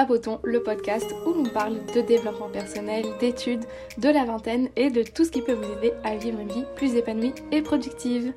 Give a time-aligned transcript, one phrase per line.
[0.00, 3.66] Papoton, le podcast où l'on parle de développement personnel, d'études,
[3.98, 6.64] de la vingtaine et de tout ce qui peut vous aider à vivre une vie
[6.74, 8.32] plus épanouie et productive.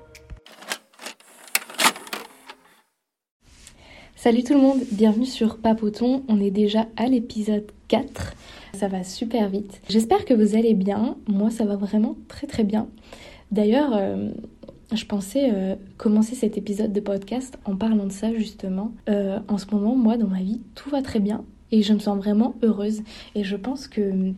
[4.18, 6.26] Salut tout le monde, bienvenue sur Papoton.
[6.28, 8.34] On est déjà à l'épisode 4.
[8.74, 9.80] Ça va super vite.
[9.88, 11.16] J'espère que vous allez bien.
[11.30, 12.90] Moi, ça va vraiment très très bien.
[13.52, 14.32] D'ailleurs, euh,
[14.92, 18.92] je pensais euh, commencer cet épisode de podcast en parlant de ça justement.
[19.10, 22.00] Euh, en ce moment, moi, dans ma vie, tout va très bien et je me
[22.00, 23.02] sens vraiment heureuse.
[23.36, 24.34] Et je pense que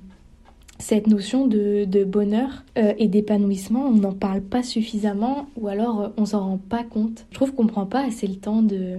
[0.77, 6.26] cette notion de, bonheur euh, et d'épanouissement, on n'en parle pas suffisamment ou alors on
[6.26, 7.26] s'en rend pas compte.
[7.32, 8.98] Je trouve qu'on prend pas assez le temps de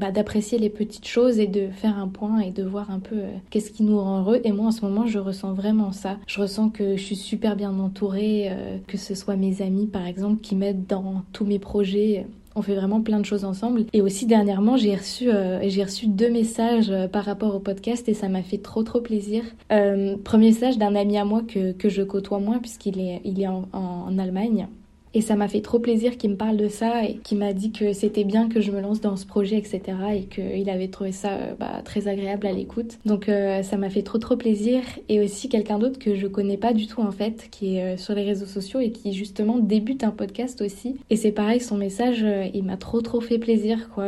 [0.00, 3.16] bah, d'apprécier les petites choses et de faire un point et de voir un peu
[3.16, 4.40] euh, qu'est-ce qui nous rend heureux.
[4.44, 6.16] Et moi, en ce moment, je ressens vraiment ça.
[6.26, 10.06] Je ressens que je suis super bien entourée, euh, que ce soit mes amis, par
[10.06, 12.26] exemple, qui m'aident dans tous mes projets.
[12.56, 13.84] On fait vraiment plein de choses ensemble.
[13.92, 18.14] Et aussi dernièrement, j'ai reçu, euh, j'ai reçu deux messages par rapport au podcast et
[18.14, 19.44] ça m'a fait trop trop plaisir.
[19.68, 23.46] premier message d'un ami à moi que, que je côtoie moins puisqu'il est, il est
[23.46, 24.66] en Allemagne.
[25.12, 27.72] Et ça m'a fait trop plaisir qu'il me parle de ça et qu'il m'a dit
[27.72, 29.80] que c'était bien que je me lance dans ce projet, etc.
[30.14, 32.98] Et qu'il avait trouvé ça euh, bah, très agréable à l'écoute.
[33.04, 34.82] Donc euh, ça m'a fait trop trop plaisir.
[35.08, 37.96] Et aussi quelqu'un d'autre que je connais pas du tout en fait, qui est euh,
[37.96, 40.96] sur les réseaux sociaux et qui justement débute un podcast aussi.
[41.10, 44.06] Et c'est pareil, son message, il m'a trop trop fait plaisir quoi.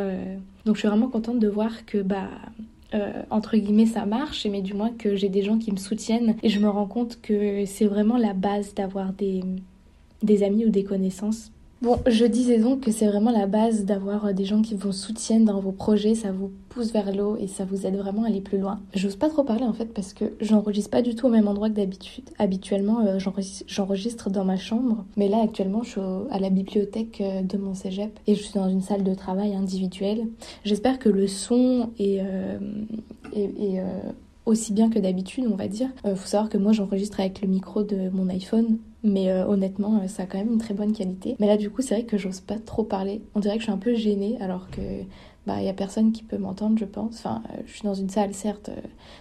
[0.65, 2.29] Donc je suis vraiment contente de voir que bah
[3.31, 6.49] entre guillemets ça marche, mais du moins que j'ai des gens qui me soutiennent et
[6.49, 9.43] je me rends compte que c'est vraiment la base d'avoir des,
[10.23, 11.51] des amis ou des connaissances.
[11.83, 14.93] Bon, je disais donc que c'est vraiment la base d'avoir euh, des gens qui vous
[14.93, 18.29] soutiennent dans vos projets, ça vous pousse vers l'eau et ça vous aide vraiment à
[18.29, 18.79] aller plus loin.
[18.95, 21.69] J'ose pas trop parler en fait parce que j'enregistre pas du tout au même endroit
[21.71, 22.23] que d'habitude.
[22.39, 23.19] Habituellement, euh,
[23.67, 27.75] j'enregistre dans ma chambre, mais là actuellement, je suis à la bibliothèque euh, de mon
[27.75, 30.29] cégep et je suis dans une salle de travail individuelle.
[30.65, 32.23] J'espère que le son est,
[33.35, 33.83] est,
[34.47, 35.89] aussi bien que d'habitude, on va dire.
[36.05, 40.09] faut savoir que moi, j'enregistre avec le micro de mon iPhone mais euh, honnêtement, euh,
[40.09, 41.37] ça a quand même une très bonne qualité.
[41.41, 43.23] Mais là, du coup, c'est vrai que j'ose pas trop parler.
[43.35, 44.81] On dirait que je suis un peu gênée, alors que
[45.47, 47.17] bah y a personne qui peut m'entendre, je pense.
[47.17, 48.71] Enfin, euh, je suis dans une salle, certes.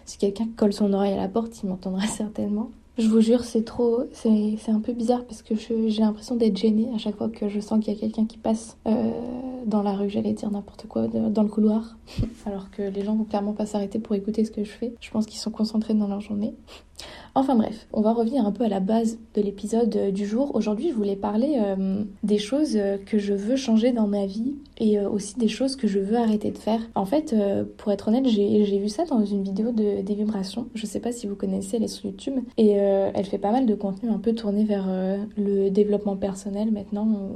[0.05, 2.69] si quelqu'un colle son oreille à la porte, il m'entendra certainement.
[2.97, 4.03] Je vous jure, c'est trop.
[4.11, 7.59] C'est un peu bizarre parce que j'ai l'impression d'être gênée à chaque fois que je
[7.59, 8.77] sens qu'il y a quelqu'un qui passe
[9.65, 11.97] dans la rue, j'allais dire n'importe quoi, dans le couloir.
[12.45, 14.93] Alors que les gens vont clairement pas s'arrêter pour écouter ce que je fais.
[14.99, 16.53] Je pense qu'ils sont concentrés dans leur journée.
[17.33, 20.53] Enfin bref, on va revenir un peu à la base de l'épisode euh, du jour.
[20.53, 24.55] Aujourd'hui, je voulais parler euh, des choses euh, que je veux changer dans ma vie
[24.77, 26.81] et aussi des choses que je veux arrêter de faire.
[26.95, 27.35] En fait,
[27.77, 30.69] pour être honnête, j'ai vu ça dans une vidéo de des vibrations.
[30.73, 33.67] Je sais pas si vous connaissez, elle est sur YouTube et elle fait pas mal
[33.67, 34.87] de contenu un peu tourné vers
[35.37, 37.29] le développement personnel maintenant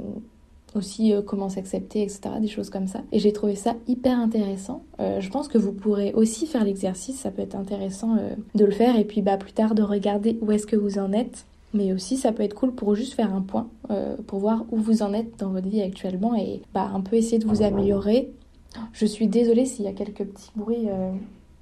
[0.76, 2.20] aussi euh, comment s'accepter, etc.
[2.40, 3.02] Des choses comme ça.
[3.12, 4.82] Et j'ai trouvé ça hyper intéressant.
[5.00, 8.64] Euh, je pense que vous pourrez aussi faire l'exercice, ça peut être intéressant euh, de
[8.64, 11.46] le faire et puis bah, plus tard de regarder où est-ce que vous en êtes.
[11.74, 13.68] Mais aussi ça peut être cool pour juste faire un point,
[14.28, 17.38] pour voir où vous en êtes dans votre vie actuellement et bah, un peu essayer
[17.38, 18.30] de vous améliorer.
[18.92, 20.88] Je suis désolée s'il y a quelques petits bruits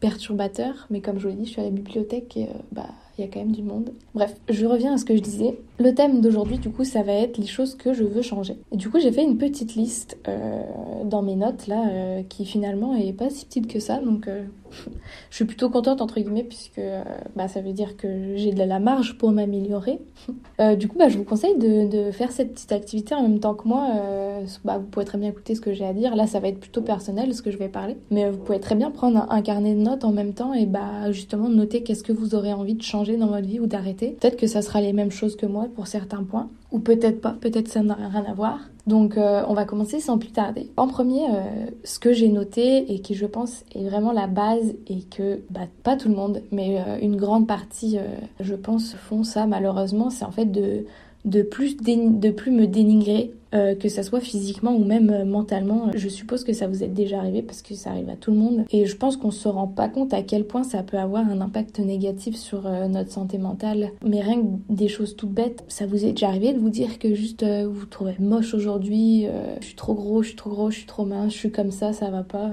[0.05, 3.25] perturbateurs, mais comme je vous l'ai dit, je suis à la bibliothèque et bah, il
[3.25, 3.91] y a quand même du monde.
[4.15, 5.57] Bref, je reviens à ce que je disais.
[5.79, 8.59] Le thème d'aujourd'hui, du coup, ça va être les choses que je veux changer.
[8.71, 10.63] Du coup, j'ai fait une petite liste euh,
[11.05, 13.99] dans mes notes, là, euh, qui finalement est pas si petite que ça.
[13.99, 14.45] Donc, euh,
[15.31, 16.81] je suis plutôt contente, entre guillemets, puisque
[17.37, 20.01] bah, ça veut dire que j'ai de la marge pour m'améliorer.
[20.77, 23.67] du coup, bah, je vous conseille de, faire cette petite activité en même temps que
[23.67, 23.89] moi.
[24.65, 26.17] bah, vous pouvez très bien écouter ce que j'ai à dire.
[26.17, 27.97] Là, ça va être plutôt personnel, ce que je vais parler.
[28.11, 30.67] Mais vous pouvez très bien prendre un, un carnet de notes en même temps et
[30.67, 34.17] bah, justement noter qu'est-ce que vous aurez envie de changer dans votre vie ou d'arrêter.
[34.21, 37.37] Peut-être que ça sera les mêmes choses que moi pour certains points, ou peut-être pas,
[37.41, 38.59] peut-être ça n'a rien à voir.
[38.89, 40.73] Donc euh, on va commencer sans plus tarder.
[40.77, 44.75] En premier, euh, ce que j'ai noté et qui je pense est vraiment la base
[44.89, 47.99] et que bah, pas tout le monde, mais euh, une grande partie,
[48.41, 50.85] je pense, font ça malheureusement, c'est en fait de
[51.25, 55.91] de plus, de plus me dénigrer, euh, que ça soit physiquement ou même euh, mentalement.
[55.95, 58.37] Je suppose que ça vous est déjà arrivé parce que ça arrive à tout le
[58.37, 58.65] monde.
[58.73, 61.41] Et je pense qu'on se rend pas compte à quel point ça peut avoir un
[61.41, 63.91] impact négatif sur euh, notre santé mentale.
[64.05, 66.99] Mais rien que des choses toutes bêtes, ça vous est déjà arrivé de vous dire
[66.99, 69.27] que juste vous vous trouvez moche aujourd'hui,
[69.61, 71.71] je suis trop gros, je suis trop gros, je suis trop mince, je suis comme
[71.71, 72.51] ça, ça va pas.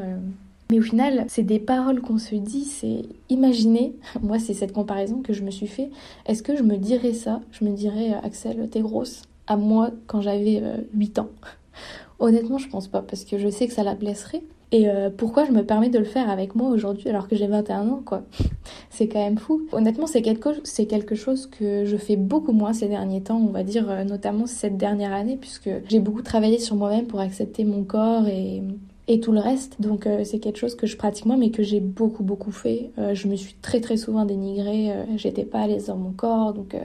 [0.71, 5.21] Mais au final, c'est des paroles qu'on se dit, c'est imaginer, moi c'est cette comparaison
[5.21, 5.89] que je me suis fait,
[6.25, 7.41] est-ce que je me dirais ça?
[7.51, 10.63] Je me dirais, Axel, t'es grosse, à moi quand j'avais
[10.93, 11.27] 8 euh, ans.
[12.19, 14.43] Honnêtement, je pense pas, parce que je sais que ça la blesserait.
[14.71, 17.47] Et euh, pourquoi je me permets de le faire avec moi aujourd'hui alors que j'ai
[17.47, 18.21] 21 ans, quoi?
[18.89, 19.63] C'est quand même fou.
[19.73, 23.63] Honnêtement, c'est quelque, quelque chose que je fais beaucoup moins ces derniers temps, on va
[23.63, 27.83] dire, euh, notamment cette dernière année, puisque j'ai beaucoup travaillé sur moi-même pour accepter mon
[27.83, 28.61] corps et
[29.07, 29.81] et tout le reste.
[29.81, 32.91] Donc euh, c'est quelque chose que je pratique moi, mais que j'ai beaucoup beaucoup fait.
[32.97, 34.91] Euh, je me suis très très souvent dénigrée.
[34.91, 36.75] Euh, j'étais pas à l'aise dans mon corps, donc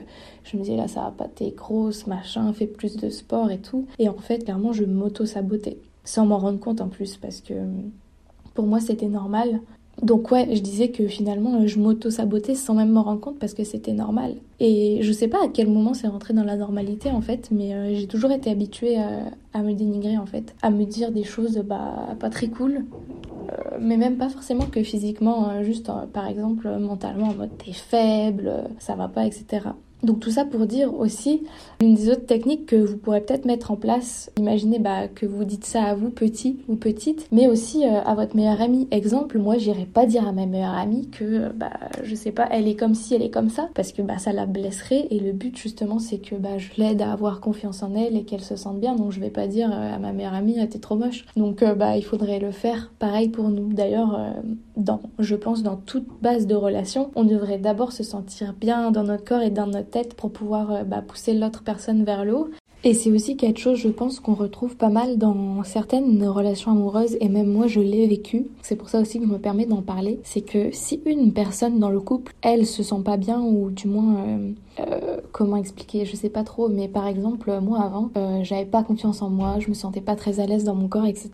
[0.43, 3.59] je me disais là ça va pas, t'es grosse, machin, fais plus de sport et
[3.59, 3.85] tout.
[3.99, 7.53] Et en fait clairement je m'auto sabotais sans m'en rendre compte en plus parce que
[8.53, 9.61] pour moi c'était normal.
[10.03, 13.63] Donc ouais, je disais que finalement je m'auto-sabotais sans même m'en rendre compte parce que
[13.63, 14.35] c'était normal.
[14.59, 17.73] Et je sais pas à quel moment c'est rentré dans la normalité en fait, mais
[17.73, 21.57] euh, j'ai toujours été habituée à, me dénigrer en fait, à me dire des choses
[21.65, 22.85] bah pas très cool,
[23.49, 28.65] euh, mais même pas forcément que physiquement, juste par exemple mentalement en mode t'es faible,
[28.77, 29.69] ça va pas, etc.
[30.03, 31.43] Donc tout ça pour dire aussi
[31.81, 34.31] une des autres techniques que vous pourrez peut-être mettre en place.
[34.37, 38.13] Imaginez bah, que vous dites ça à vous, petit ou petite, mais aussi euh, à
[38.13, 38.87] votre meilleure amie.
[38.91, 41.71] Exemple, moi j'irai pas dire à ma meilleure amie que bah
[42.03, 44.33] je sais pas, elle est comme si, elle est comme ça, parce que bah ça
[44.33, 45.07] la blesserait.
[45.09, 48.23] Et le but justement c'est que bah je l'aide à avoir confiance en elle et
[48.23, 48.95] qu'elle se sente bien.
[48.95, 51.25] Donc je vais pas dire euh, à ma meilleure amie t'es trop moche.
[51.35, 52.91] Donc euh, bah il faudrait le faire.
[52.99, 53.73] Pareil pour nous.
[53.73, 54.19] D'ailleurs,
[55.19, 59.23] je pense dans toute base de relation, on devrait d'abord se sentir bien dans notre
[59.23, 62.49] corps et dans notre tête pour pouvoir euh, bah, pousser l'autre personne vers le haut.
[62.83, 67.17] Et c'est aussi quelque chose, je pense, qu'on retrouve pas mal dans certaines relations amoureuses,
[67.19, 68.45] et même moi, je l'ai vécu.
[68.61, 70.19] C'est pour ça aussi que je me permets d'en parler.
[70.23, 73.87] C'est que si une personne dans le couple, elle se sent pas bien, ou du
[73.87, 78.43] moins euh, euh, comment expliquer Je sais pas trop, mais par exemple, moi avant, euh,
[78.43, 81.05] j'avais pas confiance en moi, je me sentais pas très à l'aise dans mon corps,
[81.05, 81.29] etc.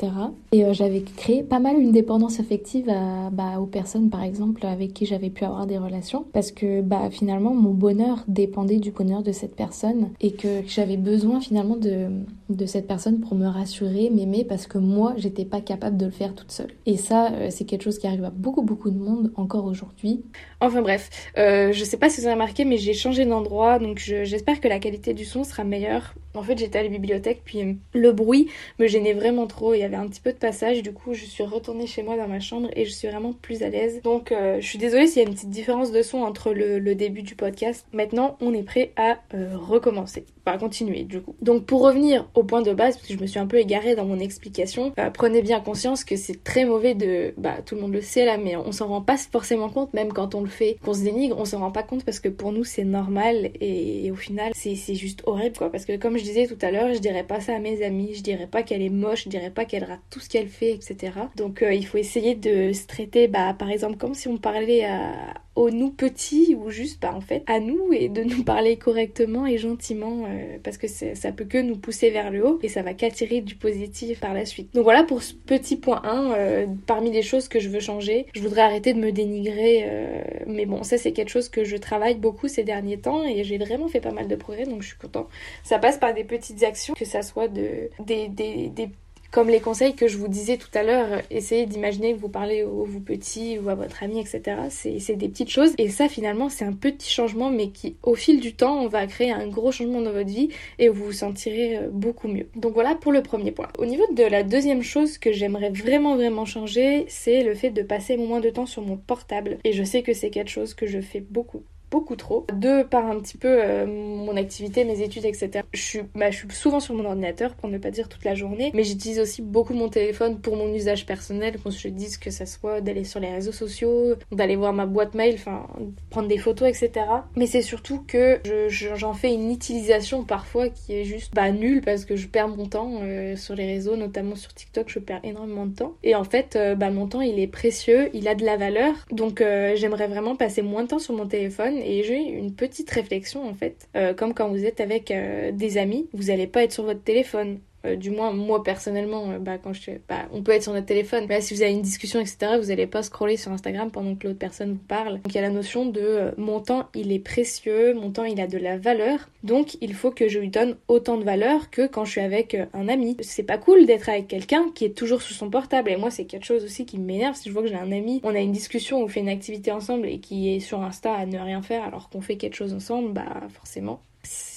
[0.52, 4.66] Et euh, j'avais créé pas mal une dépendance affective à, bah, aux personnes, par exemple,
[4.66, 8.92] avec qui j'avais pu avoir des relations, parce que bah, finalement, mon bonheur dépendait du
[8.92, 12.08] bonheur de cette personne et que j'avais besoin finalement de,
[12.50, 16.12] de cette personne pour me rassurer, m'aimer, parce que moi, j'étais pas capable de le
[16.12, 16.72] faire toute seule.
[16.86, 20.22] Et ça, c'est quelque chose qui arrive à beaucoup, beaucoup de monde encore aujourd'hui.
[20.62, 24.68] Enfin bref, je sais pas si vous avez remarqué, mais j'ai changé donc j'espère que
[24.68, 26.14] la qualité du son sera meilleure.
[26.36, 28.50] En fait, j'étais à la bibliothèque, puis euh, le bruit
[28.80, 29.76] me gênait vraiment trop.
[29.76, 32.18] Il y avait un petit peu de passage, du coup, je suis retournée chez moi
[32.18, 34.02] dans ma chambre et je suis vraiment plus à l'aise.
[34.02, 36.94] Donc, euh, je suis désolée s'il y a une petite différence de son entre le,
[36.94, 37.86] début du podcast.
[37.92, 41.36] Maintenant, on est prêt à euh, recommencer, à continuer, du coup.
[41.42, 43.96] Donc, pour revenir au point de base, parce que je me suis un peu égarée
[43.96, 47.34] dans mon explication, prenez bien conscience que c'est très mauvais de.
[47.38, 50.14] Bah, tout le monde le sait là, mais on s'en rend pas forcément compte, même
[50.14, 52.52] quand on le fait, qu'on se dénigre, on s'en rend pas compte parce que pour
[52.52, 55.72] nous, c'est normal et, au final c'est juste horrible quoi.
[55.72, 58.14] Parce que comme je disais tout à l'heure je dirais pas ça à mes amis
[58.16, 60.72] je dirais pas qu'elle est moche je dirais pas qu'elle rate tout ce qu'elle fait
[60.72, 64.38] etc donc euh, il faut essayer de se traiter bah par exemple comme si on
[64.38, 68.44] parlait à, au nous petits ou juste bah, en fait à nous et de nous
[68.44, 72.60] parler correctement et gentiment euh, parce que ça peut que nous pousser vers le haut
[72.64, 74.74] et ça va qu'attirer du positif par la suite.
[74.74, 78.26] Donc voilà pour ce petit point 1 euh, parmi les choses que je veux changer.
[78.34, 81.78] Je voudrais arrêter de me dénigrer euh, mais bon ça c'est quelque chose que je
[81.78, 84.88] travaille beaucoup ces derniers temps et j'ai vraiment fait pas mal de progrès donc je
[84.88, 85.28] suis content.
[85.64, 88.90] Ça passe par des petites actions que ça soit de des, des, des
[89.34, 92.62] comme les conseils que je vous disais tout à l'heure, essayez d'imaginer que vous parlez
[92.64, 94.58] au vous petit ou à votre ami, etc.
[94.70, 95.74] C'est des petites choses.
[95.80, 99.32] Et ça, finalement, c'est un petit changement, mais qui, au fil du temps, va créer
[99.32, 102.48] un gros changement dans votre vie et vous vous sentirez euh, beaucoup mieux.
[102.56, 103.70] Donc voilà pour le premier point.
[103.80, 107.82] Au niveau de la deuxième chose que j'aimerais vraiment, vraiment changer, c'est le fait de
[107.82, 109.58] passer moins de temps sur mon portable.
[109.64, 112.48] Et je sais que c'est quelque chose que je fais beaucoup beaucoup trop.
[112.52, 115.64] De par un petit peu euh, mon activité, mes études, etc.
[115.74, 118.34] Je suis, bah, je suis souvent sur mon ordinateur, pour ne pas dire toute la
[118.34, 122.32] journée, mais j'utilise aussi beaucoup mon téléphone pour mon usage personnel, qu'on se dise que
[122.32, 125.68] ça soit d'aller sur les réseaux sociaux, d'aller voir ma boîte mail, enfin
[126.10, 127.06] prendre des photos, etc.
[127.36, 132.06] Mais c'est surtout que j'en fais une utilisation parfois qui est juste bah, nulle parce
[132.06, 135.68] que je perds mon temps euh, sur les réseaux, notamment sur TikTok, je perds énormément
[135.68, 135.94] de temps.
[136.02, 138.96] Et en fait, euh, bah, mon temps il est précieux, il a de la valeur,
[139.12, 139.44] donc
[139.76, 143.54] j'aimerais vraiment passer moins de temps sur mon téléphone et j'ai une petite réflexion en
[143.54, 143.88] fait.
[143.96, 147.04] Euh, comme quand vous êtes avec euh, des amis, vous n'allez pas être sur votre
[147.04, 147.60] téléphone.
[147.86, 150.86] Euh, du moins moi personnellement euh, bah, quand je bah, on peut être sur notre
[150.86, 153.92] téléphone mais là si vous avez une discussion etc vous n'allez pas scroller sur Instagram
[153.92, 155.16] pendant que l'autre personne vous parle.
[155.16, 158.24] Donc il y a la notion de euh, mon temps il est précieux mon temps
[158.24, 159.30] il a de la valeur.
[159.44, 162.56] Donc il faut que je lui donne autant de valeur que quand je suis avec
[162.74, 163.18] un ami.
[163.20, 165.92] C'est pas cool d'être avec quelqu'un qui est toujours sur son portable.
[165.92, 167.36] Et moi c'est quelque chose aussi qui m'énerve.
[167.36, 169.74] Si je vois que j'ai un ami on a une discussion ou fait une activité
[169.74, 172.74] ensemble et qui est sur Insta à ne rien faire alors qu'on fait quelque chose
[172.74, 174.00] ensemble bah forcément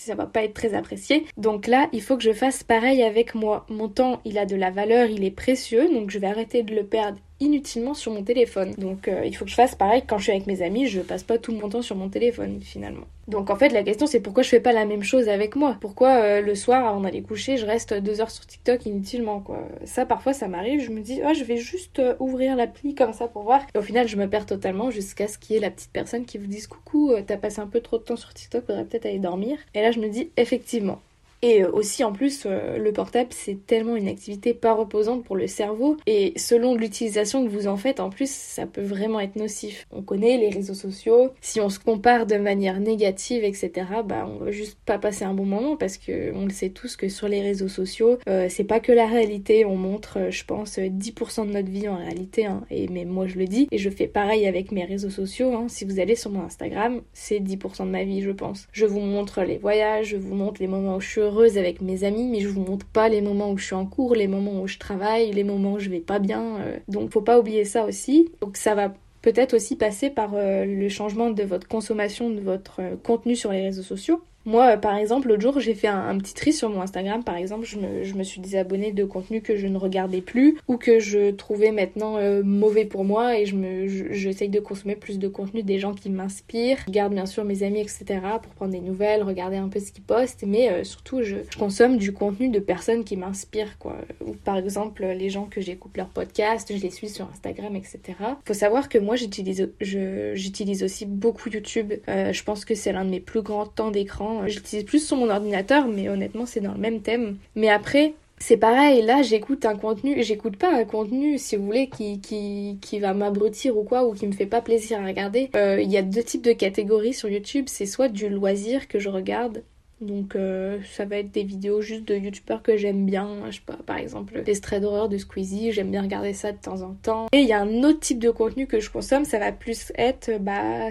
[0.06, 1.26] ça va pas être très apprécié.
[1.36, 3.66] Donc là, il faut que je fasse pareil avec moi.
[3.68, 6.74] Mon temps, il a de la valeur, il est précieux, donc je vais arrêter de
[6.74, 8.72] le perdre inutilement sur mon téléphone.
[8.78, 11.00] Donc euh, il faut que je fasse pareil quand je suis avec mes amis, je
[11.00, 13.06] passe pas tout mon temps sur mon téléphone finalement.
[13.28, 15.76] Donc en fait la question c'est pourquoi je fais pas la même chose avec moi?
[15.80, 19.68] Pourquoi euh, le soir avant d'aller coucher je reste deux heures sur TikTok inutilement quoi?
[19.84, 23.12] Ça parfois ça m'arrive, je me dis oh je vais juste euh, ouvrir l'appli comme
[23.12, 23.62] ça pour voir.
[23.74, 26.24] Et au final je me perds totalement jusqu'à ce qu'il y ait la petite personne
[26.24, 29.06] qui vous dise coucou t'as passé un peu trop de temps sur TikTok, faudrait peut-être
[29.06, 29.58] aller dormir.
[29.74, 31.00] Et là je me dis effectivement
[31.42, 35.36] Et euh, aussi en plus, euh, le portable c'est tellement une activité pas reposante pour
[35.36, 39.36] le cerveau et selon l'utilisation que vous en faites, en plus ça peut vraiment être
[39.36, 39.86] nocif.
[39.90, 43.70] On connaît les réseaux sociaux, si on se compare de manière négative, etc.,
[44.04, 46.96] bah on va juste pas passer un bon moment parce que on le sait tous
[46.96, 50.78] que sur les réseaux sociaux, euh, c'est pas que la réalité, on montre, je pense,
[50.78, 52.46] 10% de notre vie en réalité.
[52.46, 52.64] Hein.
[52.70, 55.54] et mais moi je le dis et je fais pareil avec mes réseaux sociaux.
[55.54, 55.66] Hein.
[55.68, 58.66] si vous allez sur mon Instagram, c'est 10% de ma vie, je pense.
[58.72, 61.80] Je vous montre les voyages, je vous montre les moments où je suis heureuse avec
[61.80, 64.28] mes amis, mais je vous montre pas les moments où je suis en cours, les
[64.28, 66.56] moments où je travaille, les moments où je vais pas bien.
[66.58, 66.76] Euh.
[66.88, 68.30] donc faut pas oublier ça aussi.
[68.40, 68.92] Donc ça va
[69.22, 73.50] peut-être aussi passer par euh, le changement de votre consommation de votre euh, contenu sur
[73.50, 74.22] les réseaux sociaux.
[74.46, 77.24] Moi, euh, par exemple, l'autre jour, j'ai fait un, petit tri sur mon Instagram.
[77.24, 80.56] Par exemple, je me, je me, suis désabonnée de contenu que je ne regardais plus
[80.68, 84.94] ou que je trouvais maintenant euh, mauvais pour moi et je me, j'essaye de consommer
[84.94, 86.78] plus de contenu des gens qui m'inspirent.
[86.86, 88.20] Je garde bien sûr mes amis, etc.
[88.40, 91.96] pour prendre des nouvelles, regarder un peu ce qu'ils postent, mais euh, surtout, je, consomme
[91.96, 93.96] du contenu de personnes qui m'inspirent, quoi.
[94.24, 98.00] Ou par exemple, les gens que j'écoute leur podcast, je les suis sur Instagram, etc.
[98.44, 101.94] Faut savoir que moi, j'utilise, j'utilise aussi beaucoup YouTube.
[102.06, 105.30] je pense que c'est l'un de mes plus grands temps d'écran J'utilise plus sur mon
[105.30, 107.36] ordinateur, mais honnêtement, c'est dans le même thème.
[107.54, 111.88] Mais après, c'est pareil, là j'écoute un contenu, j'écoute pas un contenu si vous voulez
[111.88, 115.50] qui, qui, qui va m'abrutir ou quoi ou qui me fait pas plaisir à regarder.
[115.56, 118.98] Euh, il y a deux types de catégories sur YouTube, c'est soit du loisir que
[118.98, 119.62] je regarde,
[120.02, 123.62] donc euh, ça va être des vidéos juste de youtubeurs que j'aime bien, je sais
[123.64, 126.92] pas, par exemple des straits d'horreur de Squeezie, j'aime bien regarder ça de temps en
[126.92, 127.28] temps.
[127.32, 129.92] Et il y a un autre type de contenu que je consomme, ça va plus
[129.96, 130.90] être bah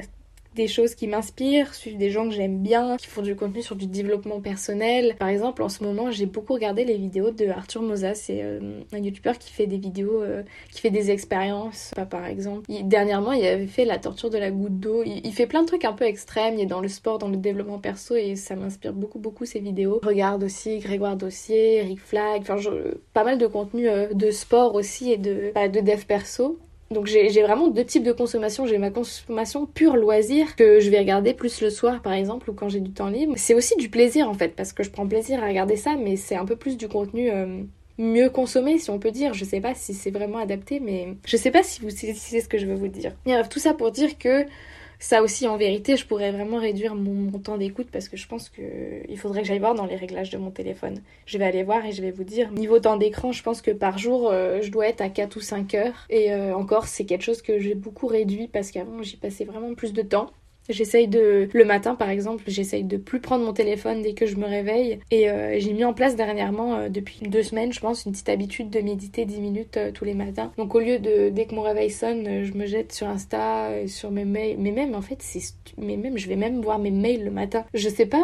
[0.56, 3.76] des choses qui m'inspirent, suivre des gens que j'aime bien, qui font du contenu sur
[3.76, 5.16] du développement personnel.
[5.20, 8.82] Par exemple, en ce moment, j'ai beaucoup regardé les vidéos de Arthur Moza, c'est euh,
[8.92, 11.92] un youtubeur qui fait des vidéos, euh, qui fait des expériences.
[12.10, 15.04] par exemple, dernièrement, il avait fait la torture de la goutte d'eau.
[15.06, 17.38] Il, fait plein de trucs un peu extrêmes, il est dans le sport, dans le
[17.38, 20.00] développement perso et ça m'inspire beaucoup, beaucoup ces vidéos.
[20.04, 22.58] Je regarde aussi Grégoire Dossier, Rick Flag, enfin,
[23.14, 26.60] pas mal de contenu euh, de sport aussi et de, bah, de dev perso.
[26.92, 28.68] Donc j'ai vraiment deux types de consommation.
[28.68, 32.54] J'ai ma consommation pure loisir que je vais regarder plus le soir par exemple ou
[32.54, 33.34] quand j'ai du temps libre.
[33.38, 36.16] C'est aussi du plaisir en fait parce que je prends plaisir à regarder ça mais
[36.16, 37.64] c'est un peu plus du contenu euh,
[37.98, 39.34] mieux consommé si on peut dire.
[39.34, 42.48] Je sais pas si c'est vraiment adapté mais je sais pas si vous c'est ce
[42.48, 43.14] que je veux vous dire.
[43.26, 44.46] bref, tout ça pour dire que
[45.06, 48.50] ça aussi, en vérité, je pourrais vraiment réduire mon, temps d'écoute parce que je pense
[48.50, 51.04] qu'il faudrait que j'aille voir dans les réglages de mon téléphone.
[51.28, 52.52] Je vais aller voir et je vais vous dire.
[52.52, 55.42] Niveau temps d'écran, je pense que par jour, euh, je dois être à 4 ou
[55.42, 56.08] 5 heures.
[56.10, 59.76] Et euh, encore, c'est quelque chose que j'ai beaucoup réduit parce qu'avant, j'y passais vraiment
[59.76, 60.32] plus de temps.
[60.70, 64.36] J'essaye de le matin par exemple, j'essaye de plus prendre mon téléphone dès que je
[64.36, 68.06] me réveille et euh, j'ai mis en place dernièrement euh, depuis deux semaines je pense
[68.06, 70.52] une petite habitude de méditer 10 minutes euh, tous les matins.
[70.58, 74.10] Donc au lieu de dès que mon réveil sonne, je me jette sur Insta, sur
[74.10, 75.42] mes mails, mais même en fait c'est
[75.78, 77.66] mais même je vais même voir mes mails le matin.
[77.74, 78.24] Je sais pas,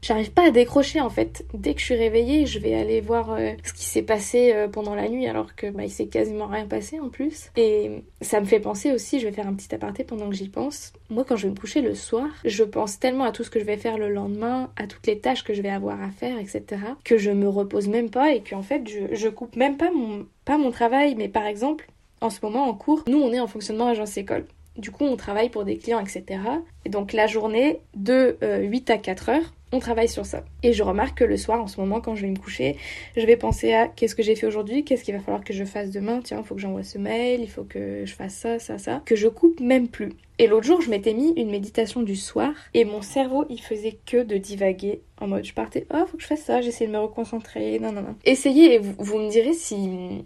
[0.00, 1.44] j'arrive pas à décrocher en fait.
[1.52, 5.08] Dès que je suis réveillée, je vais aller voir ce qui s'est passé pendant la
[5.08, 7.50] nuit alors que bah, il s'est quasiment rien passé en plus.
[7.56, 10.48] Et ça me fait penser aussi, je vais faire un petit aparté pendant que j'y
[10.48, 10.92] pense.
[11.10, 13.60] Moi quand je vais me coucher le soir, je pense tellement à tout ce que
[13.60, 16.38] je vais faire le lendemain, à toutes les tâches que je vais avoir à faire,
[16.38, 16.62] etc.,
[17.04, 20.58] que je me repose même pas et qu'en fait, je, coupe même pas mon, pas
[20.58, 21.88] mon travail, mais par exemple,
[22.20, 24.46] en ce moment en cours, nous on est en fonctionnement agence école.
[24.76, 26.24] Du coup, on travaille pour des clients, etc.
[26.84, 30.44] Et donc la journée de 8 euh, à 4 heures, on travaille sur ça.
[30.62, 32.76] Et je remarque que le soir, en ce moment, quand je vais me coucher,
[33.16, 35.64] je vais penser à qu'est-ce que j'ai fait aujourd'hui, qu'est-ce qu'il va falloir que je
[35.64, 38.58] fasse demain, tiens, il faut que j'envoie ce mail, il faut que je fasse ça,
[38.58, 40.12] ça, ça, que je coupe même plus.
[40.38, 43.98] Et l'autre jour, je m'étais mis une méditation du soir et mon cerveau, il faisait
[44.06, 46.92] que de divaguer en mode je partais, oh, faut que je fasse ça, j'essaie de
[46.92, 48.16] me reconcentrer, non, non, non.
[48.24, 50.24] Essayez et vous me direz si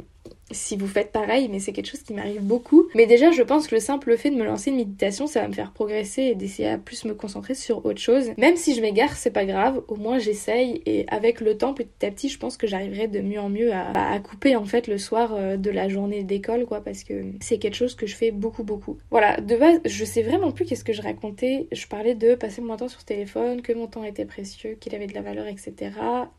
[0.51, 2.89] si vous faites pareil, mais c'est quelque chose qui m'arrive beaucoup.
[2.95, 5.49] Mais déjà, je pense que le simple fait de me lancer une méditation, ça va
[5.49, 8.31] me faire progresser et d'essayer à plus me concentrer sur autre chose.
[8.39, 12.07] Même si je m'égare, c'est pas grave, au moins j'essaye et avec le temps, petit
[12.07, 14.99] à petit, je pense que j'arriverai de mieux en mieux à, couper en fait le
[14.99, 18.31] soir euh, de la journée d'école, quoi, parce que c'est quelque chose que je fais
[18.31, 18.99] beaucoup, beaucoup.
[19.11, 21.69] Voilà, de base, je sais vraiment plus qu'est-ce que je racontais.
[21.73, 25.07] Je parlais de passer mon temps sur téléphone, que mon temps était précieux, qu'il avait
[25.07, 25.93] de la valeur, etc.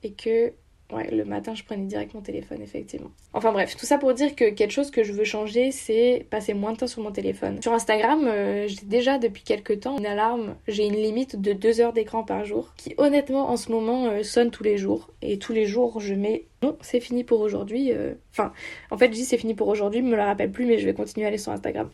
[0.03, 0.53] Et que
[0.91, 3.11] Ouais, le matin, je prenais direct mon téléphone, effectivement.
[3.33, 6.55] Enfin bref, tout ça pour dire que quelque chose que je veux changer, c'est passer
[6.55, 7.61] moins de temps sur mon téléphone.
[7.61, 11.79] Sur Instagram, euh, j'ai déjà depuis quelques temps une alarme, j'ai une limite de 2
[11.81, 15.11] heures d'écran par jour, qui honnêtement en ce moment euh, sonne tous les jours.
[15.21, 17.91] Et tous les jours, je mets non, c'est fini pour aujourd'hui.
[17.93, 18.15] Euh.
[18.31, 18.51] Enfin,
[18.89, 20.95] en fait, je dis c'est fini pour aujourd'hui, me le rappelle plus, mais je vais
[20.95, 21.89] continuer à aller sur Instagram.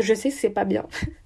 [0.00, 0.86] Je sais que c'est pas bien.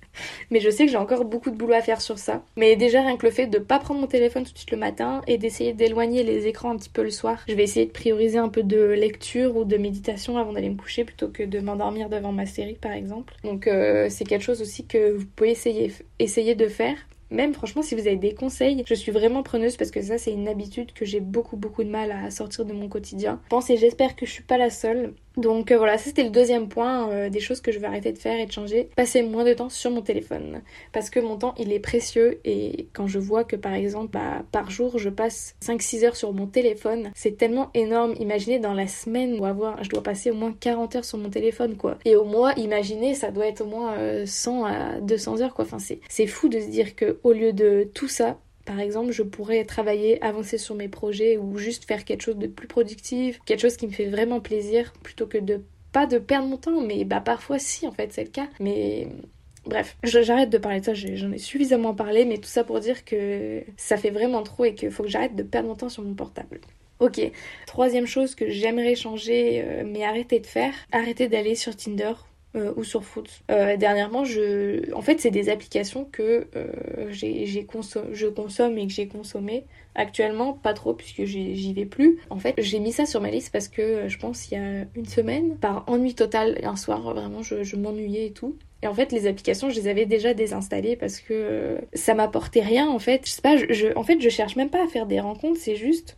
[0.51, 2.43] Mais je sais que j'ai encore beaucoup de boulot à faire sur ça.
[2.57, 4.77] Mais déjà, rien que le fait de pas prendre mon téléphone tout de suite le
[4.77, 7.45] matin et d'essayer d'éloigner les écrans un petit peu le soir.
[7.49, 10.77] Je vais essayer de prioriser un peu de lecture ou de méditation avant d'aller me
[10.77, 13.35] coucher plutôt que de m'endormir devant ma série par exemple.
[13.45, 16.97] Donc euh, c'est quelque chose aussi que vous pouvez essayer, essayer de faire
[17.31, 20.33] même franchement si vous avez des conseils, je suis vraiment preneuse parce que ça c'est
[20.33, 23.41] une habitude que j'ai beaucoup beaucoup de mal à sortir de mon quotidien.
[23.51, 25.13] Pensez, j'espère que je suis pas la seule.
[25.39, 28.13] Donc euh, voilà, ça c'était le deuxième point euh, des choses que je vais arrêter
[28.13, 28.91] de faire et de changer.
[28.97, 30.63] Passer moins de temps sur mon téléphone.
[30.93, 34.43] Parce que mon temps il est précieux et quand je vois que par exemple bah,
[34.51, 38.15] par jour je passe 5-6 heures sur mon téléphone, c'est tellement énorme.
[38.19, 41.31] Imaginez dans la semaine où avoir, je dois passer au moins 40 heures sur mon
[41.31, 41.99] téléphone quoi.
[42.05, 43.95] Et au mois, imaginez ça doit être au moins
[44.27, 45.65] 100 euh, à 200 heures quoi.
[45.65, 49.23] Enfin c'est fou de se dire que au lieu de tout ça, par exemple, je
[49.23, 53.61] pourrais travailler, avancer sur mes projets ou juste faire quelque chose de plus productif, quelque
[53.61, 57.07] chose qui me fait vraiment plaisir plutôt que de pas de perdre mon temps, mais
[57.07, 58.47] bah parfois si en fait c'est le cas.
[58.61, 59.09] Mais
[59.65, 63.07] bref, j'arrête de parler de ça, j'en ai suffisamment parlé, mais tout ça pour dire
[63.07, 66.03] que ça fait vraiment trop et qu'il faut que j'arrête de perdre mon temps sur
[66.03, 66.61] mon portable.
[67.01, 67.23] Ok,
[67.67, 72.13] troisième chose que j'aimerais changer euh, mais arrêter de faire, arrêter d'aller sur Tinder
[72.57, 73.29] euh, ou sur Foot.
[73.51, 74.91] Euh, dernièrement, je...
[74.95, 79.67] en fait, c'est des applications que euh, j'ai, je consomme et que j'ai consommé.
[79.95, 82.21] Actuellement, pas trop puisque j'y vais plus.
[82.31, 84.87] En fait, j'ai mis ça sur ma liste parce que je pense il y a
[84.95, 88.57] une semaine, par ennui total, un soir, vraiment, je, m'ennuyais et tout.
[88.83, 92.89] Et en fait, les applications, je les avais déjà désinstallées parce que ça m'apportait rien
[92.89, 93.27] en fait.
[93.27, 95.77] Je sais pas, je, en fait, je cherche même pas à faire des rencontres, c'est
[95.77, 96.17] juste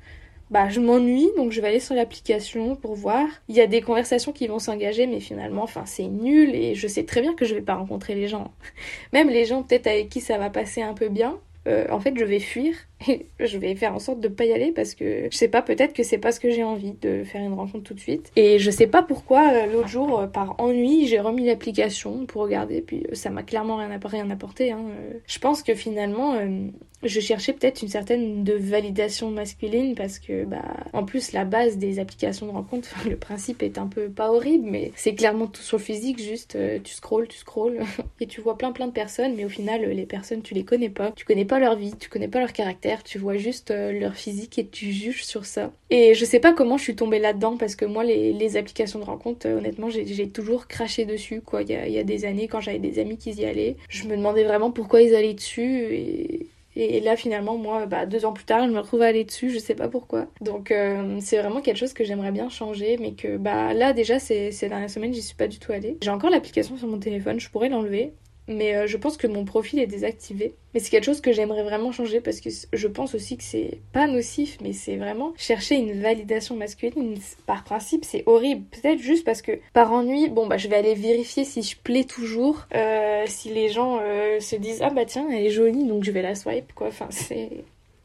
[0.50, 3.26] bah je m'ennuie donc je vais aller sur l'application pour voir.
[3.48, 6.88] Il y a des conversations qui vont s'engager mais finalement enfin c'est nul et je
[6.88, 8.52] sais très bien que je vais pas rencontrer les gens.
[9.12, 11.38] Même les gens peut-être avec qui ça va passer un peu bien,
[11.68, 12.74] euh, en fait je vais fuir
[13.08, 15.60] et je vais faire en sorte de pas y aller parce que je sais pas
[15.60, 18.32] peut-être que c'est pas ce que j'ai envie de faire une rencontre tout de suite
[18.34, 22.42] et je sais pas pourquoi euh, l'autre jour euh, par ennui j'ai remis l'application pour
[22.42, 24.80] regarder puis ça m'a clairement rien, apporté hein.
[25.26, 26.34] je pense que finalement
[27.02, 31.78] je cherchais peut-être une certaine de validation masculine parce que bah en plus la base
[31.78, 35.62] des applications de rencontre le principe est un peu pas horrible mais c'est clairement tout
[35.62, 37.80] sur le physique juste euh, tu scrolls tu scrolls
[38.20, 40.90] et tu vois plein plein de personnes mais au final les personnes tu les connais
[40.90, 41.12] pas.
[41.12, 44.14] Tu connais pas leur vie tu connais pas leur caractère tu vois juste euh, leur
[44.14, 45.72] physique et tu juges sur ça.
[45.90, 49.04] Et je sais pas comment je suis tombée là-dedans parce que moi les, applications de
[49.04, 51.62] rencontre euh, honnêtement j'ai toujours craché dessus quoi.
[51.62, 54.04] Il y a, y a des années quand j'avais des amis qui y allaient je
[54.04, 56.46] me demandais vraiment pourquoi ils allaient dessus et
[56.84, 59.50] et là, finalement, moi, bah, deux ans plus tard, je me retrouve à aller dessus,
[59.50, 60.26] je sais pas pourquoi.
[60.40, 64.18] Donc, euh, c'est vraiment quelque chose que j'aimerais bien changer, mais que bah, là, déjà,
[64.18, 65.98] ces, ces dernières semaines, j'y suis pas du tout allée.
[66.02, 68.14] J'ai encore l'application sur mon téléphone, je pourrais l'enlever,
[68.50, 70.54] mais euh, je pense que mon profil est désactivé.
[70.74, 73.80] Mais c'est quelque chose que j'aimerais vraiment changer parce que je pense aussi que c'est
[73.92, 77.16] pas nocif, mais c'est vraiment chercher une validation masculine.
[77.46, 78.64] Par principe, c'est horrible.
[78.70, 82.04] Peut-être juste parce que par ennui, bon bah je vais aller vérifier si je plais
[82.04, 86.04] toujours, euh, si les gens euh, se disent ah bah tiens elle est jolie donc
[86.04, 86.88] je vais la swipe quoi.
[86.88, 87.50] Enfin c'est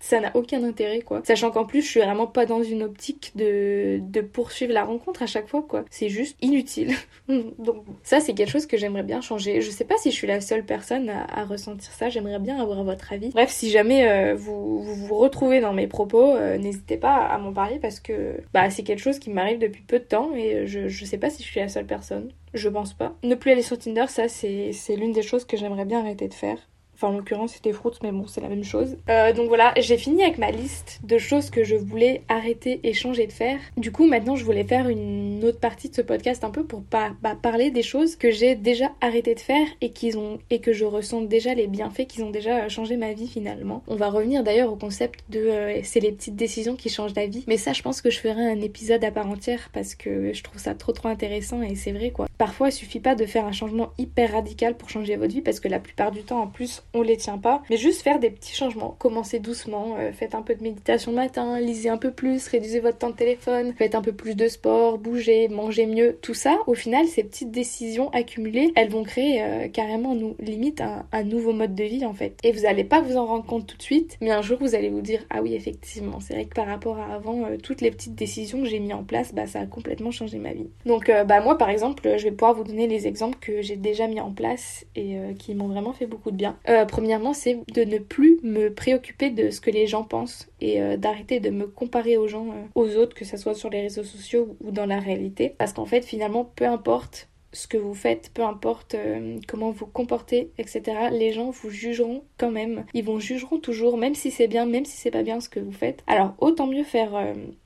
[0.06, 1.22] ça n'a aucun intérêt quoi.
[1.24, 5.24] Sachant qu'en plus je suis vraiment pas dans une optique de, de poursuivre la rencontre
[5.24, 5.84] à chaque fois quoi.
[5.90, 6.94] C'est juste inutile.
[7.28, 9.62] Donc ça c'est quelque chose que j'aimerais bien changer.
[9.62, 12.84] Je sais pas si je suis la seule personne à, ressentir ça, j'aimerais bien avoir
[12.84, 13.30] votre avis.
[13.30, 17.52] Bref, si jamais euh, vous, vous, retrouvez dans mes propos, euh, n'hésitez pas à, m'en
[17.52, 20.88] parler parce que bah, c'est quelque chose qui m'arrive depuis peu de temps et je,
[20.88, 22.32] je sais pas si je suis la seule personne.
[22.54, 23.16] Je pense pas.
[23.24, 26.34] Ne plus aller sur Tinder, ça c'est l'une des choses que j'aimerais bien arrêter de
[26.34, 26.60] faire.
[26.96, 28.98] Enfin, en l'occurrence, c'était Fruits, mais bon, c'est la même chose.
[29.10, 32.94] Euh, donc voilà, j'ai fini avec ma liste de choses que je voulais arrêter et
[32.94, 33.60] changer de faire.
[33.78, 36.82] Du coup, maintenant, je voulais faire une autre partie de ce podcast un peu pour
[36.92, 40.86] bah, parler des choses que j'ai déjà arrêté de faire et, ont, et que je
[40.86, 43.84] ressens déjà les bienfaits qu'ils ont déjà changé ma vie finalement.
[43.88, 47.28] On va revenir d'ailleurs au concept de euh, c'est les petites décisions qui changent la
[47.28, 47.44] vie.
[47.48, 50.44] Mais ça, je pense que je ferai un épisode à part entière parce que je
[50.44, 52.28] trouve ça trop trop intéressant et c'est vrai quoi.
[52.38, 55.60] Parfois, il suffit pas de faire un changement hyper radical pour changer votre vie parce
[55.60, 57.62] que la plupart du temps, en plus, on les tient pas.
[57.70, 58.96] Mais juste faire des petits changements.
[58.98, 62.80] Commencez doucement, euh, faites un peu de méditation le matin, lisez un peu plus, réduisez
[62.80, 66.18] votre temps de téléphone, faites un peu plus de sport, bougez, mangez mieux.
[66.22, 70.82] Tout ça, au final, ces petites décisions accumulées, elles vont créer euh, carrément nous limite
[70.82, 72.38] un, nouveau mode de vie en fait.
[72.44, 74.76] Et vous n'allez pas vous en rendre compte tout de suite, mais un jour vous
[74.76, 77.82] allez vous dire ah oui effectivement, c'est vrai que par rapport à avant, euh, toutes
[77.82, 80.70] les petites décisions que j'ai mis en place, bah ça a complètement changé ma vie.
[80.86, 84.08] Donc bah moi par exemple, je vais pouvoir vous donner les exemples que j'ai déjà
[84.08, 86.58] mis en place et qui m'ont vraiment fait beaucoup de bien.
[86.86, 90.98] Premièrement c'est de ne plus me préoccuper de ce que les gens pensent et euh,
[90.98, 94.04] d'arrêter de me comparer aux gens, euh, aux autres, que ce soit sur les réseaux
[94.04, 95.56] sociaux ou dans la réalité.
[95.58, 99.86] Parce qu'en fait, finalement, peu importe ce que vous faites, peu importe euh, comment vous
[99.86, 100.84] comportez, etc.
[101.12, 102.86] Les gens vous jugeront quand même.
[102.94, 105.60] Ils vous jugeront toujours, même si c'est bien, même si c'est pas bien ce que
[105.60, 106.04] vous faites.
[106.08, 107.16] Alors autant mieux faire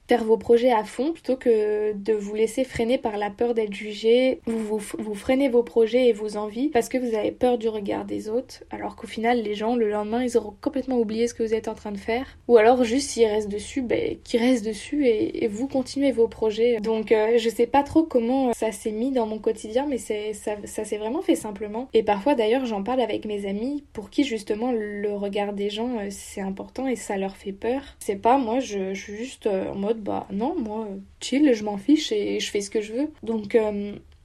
[0.09, 3.73] faire vos projets à fond plutôt que de vous laisser freiner par la peur d'être
[3.73, 4.41] jugé.
[4.47, 7.69] Vous, vous, vous, freinez vos projets et vos envies parce que vous avez peur du
[7.69, 11.35] regard des autres, alors qu'au final, les gens, le lendemain, ils auront complètement oublié ce
[11.35, 12.25] que vous êtes en train de faire.
[12.47, 16.79] Ou alors, juste s'ils restent dessus, ben, qu'ils restent dessus et, vous continuez vos projets.
[16.79, 20.15] Donc, euh, je sais pas trop comment ça s'est mis dans mon quotidien, mais ça,
[20.33, 21.87] ça s'est vraiment fait simplement.
[21.93, 25.99] Et parfois, d'ailleurs, j'en parle avec mes amis pour qui, justement, le regard des gens,
[25.99, 27.81] euh, c'est important et ça leur fait peur.
[27.99, 30.87] C'est pas, moi, je, je suis juste euh, en mode, bah non, moi,
[31.21, 33.11] chill, je m'en fiche et je fais ce que je veux.
[33.23, 33.55] Donc,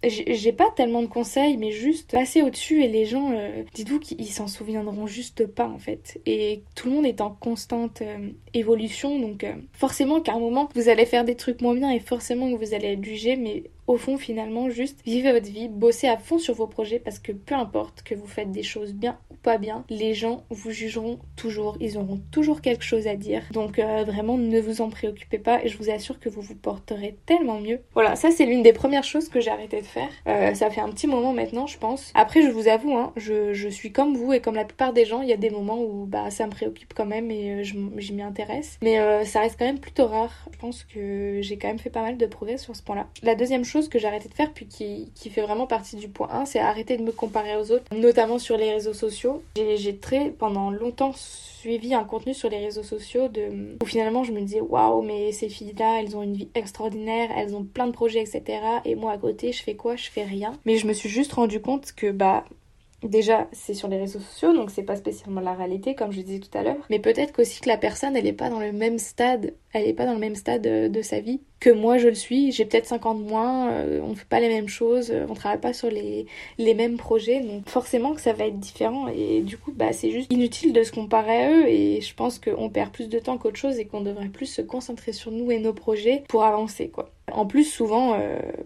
[0.08, 4.30] j'ai pas tellement de conseils, mais juste passer au-dessus et les gens, euh, dites-vous qu'ils
[4.30, 6.20] s'en souviendront juste pas en fait.
[6.26, 10.68] Et tout le monde est en constante euh, évolution, donc euh, forcément qu'à un moment
[10.74, 13.64] vous allez faire des trucs moins bien et forcément que vous allez être jugé, mais
[13.86, 17.32] au fond finalement juste vivez votre vie, bossez à fond sur vos projets parce que
[17.32, 21.18] peu importe que vous faites des choses bien ou pas bien, les gens vous jugeront
[21.36, 23.42] toujours, ils auront toujours quelque chose à dire.
[23.52, 26.54] Donc euh, vraiment ne vous en préoccupez pas et je vous assure que vous vous
[26.54, 27.80] porterez tellement mieux.
[27.94, 30.08] Voilà, ça c'est l'une des premières choses que j'ai arrêté de faire.
[30.26, 32.10] Euh, ça fait un petit moment maintenant je pense.
[32.14, 35.04] Après je vous avoue, hein, je, je, suis comme vous et comme la plupart des
[35.04, 37.62] gens, il y a des moments où bah ça me préoccupe quand même et euh,
[37.62, 38.78] j'y m'y intéresse.
[38.82, 40.48] Mais ça reste quand même plutôt rare.
[40.52, 43.08] Je pense que j'ai quand même fait pas mal de progrès sur ce point-là.
[43.22, 46.08] La deuxième chose que j'ai arrêté de faire, puis qui, qui, fait vraiment partie du
[46.08, 49.42] point 1, c'est arrêter de me comparer aux autres, notamment sur les réseaux sociaux.
[49.56, 51.12] J'ai très, pendant longtemps,
[51.64, 55.32] suivi un contenu sur les réseaux sociaux de, où finalement je me disais waouh, mais
[55.32, 58.60] ces filles-là, elles ont une vie extraordinaire, elles ont plein de projets, etc.
[58.84, 59.96] Et moi à côté, je fais quoi?
[59.96, 60.52] Je fais rien.
[60.66, 62.44] Mais je me suis juste rendu compte que bah
[63.04, 66.40] Déjà, c'est sur les réseaux sociaux, donc c'est pas spécialement la réalité, comme je disais
[66.40, 66.86] tout à l'heure.
[66.88, 70.06] Mais peut-être qu'aussi que la personne, elle est pas dans le même stade, elle pas
[70.06, 72.52] dans le même stade euh, de sa vie que moi je le suis.
[72.52, 75.72] J'ai peut-être 50 moins, euh, on fait pas les mêmes choses, euh, on travaille pas
[75.72, 76.26] sur les,
[76.58, 79.08] les mêmes projets, donc forcément que ça va être différent.
[79.08, 81.68] Et du coup, bah c'est juste inutile de se comparer à eux.
[81.68, 84.62] Et je pense qu'on perd plus de temps qu'autre chose et qu'on devrait plus se
[84.62, 87.10] concentrer sur nous et nos projets pour avancer, quoi.
[87.34, 88.16] En plus, souvent,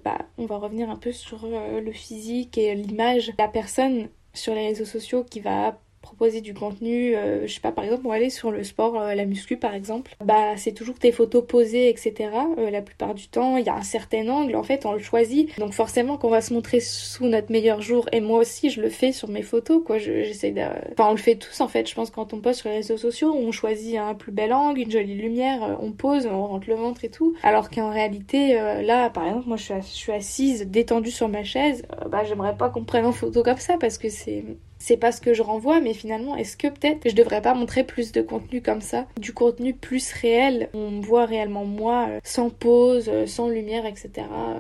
[0.05, 3.33] bah, on va revenir un peu sur le physique et l'image.
[3.39, 7.71] La personne sur les réseaux sociaux qui va proposer du contenu, euh, je sais pas,
[7.71, 10.99] par exemple, pour aller sur le sport, euh, la muscu par exemple, bah c'est toujours
[10.99, 12.31] tes photos posées, etc.
[12.57, 15.01] Euh, la plupart du temps, il y a un certain angle, en fait, on le
[15.01, 15.59] choisit.
[15.59, 18.89] Donc forcément qu'on va se montrer sous notre meilleur jour, et moi aussi je le
[18.89, 19.99] fais sur mes photos, quoi.
[19.99, 20.63] J'essaie de...
[20.93, 22.97] Enfin, on le fait tous en fait, je pense, quand on poste sur les réseaux
[22.97, 26.77] sociaux, on choisit un plus bel angle, une jolie lumière, on pose, on rentre le
[26.77, 27.35] ventre et tout.
[27.43, 31.85] Alors qu'en réalité, là, par exemple, moi je je suis assise, détendue sur ma chaise,
[32.09, 34.45] bah j'aimerais pas qu'on prenne en photo comme ça parce que c'est
[34.79, 37.85] c'est pas ce que je renvoie, mais finalement, est-ce que peut-être je devrais pas montrer
[37.85, 42.21] plus de contenu comme ça, du contenu plus réel, on me voit réellement moi, euh,
[42.23, 44.11] sans pause, euh, sans lumière, etc.
[44.17, 44.55] Euh,